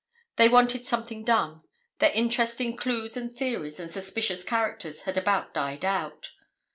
[0.37, 1.61] They wanted something done;
[1.99, 6.31] their interest in clues and theories and suspicious characters had about died out.